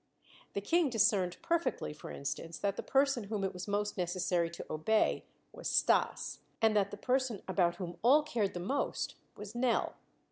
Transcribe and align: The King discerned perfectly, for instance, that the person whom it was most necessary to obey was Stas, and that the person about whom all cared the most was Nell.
The 0.53 0.61
King 0.61 0.89
discerned 0.89 1.37
perfectly, 1.43 1.93
for 1.93 2.09
instance, 2.09 2.57
that 2.57 2.75
the 2.75 2.81
person 2.81 3.25
whom 3.25 3.43
it 3.43 3.53
was 3.53 3.67
most 3.67 3.99
necessary 3.99 4.49
to 4.49 4.65
obey 4.67 5.25
was 5.51 5.69
Stas, 5.69 6.39
and 6.59 6.75
that 6.75 6.89
the 6.89 6.97
person 6.97 7.43
about 7.47 7.75
whom 7.75 7.99
all 8.01 8.23
cared 8.23 8.55
the 8.55 8.59
most 8.59 9.13
was 9.37 9.53
Nell. 9.53 9.93